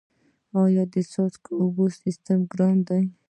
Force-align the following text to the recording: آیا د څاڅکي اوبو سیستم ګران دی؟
آیا 0.63 0.83
د 0.93 0.95
څاڅکي 1.11 1.51
اوبو 1.61 1.85
سیستم 1.99 2.39
ګران 2.51 2.77
دی؟ 2.87 3.03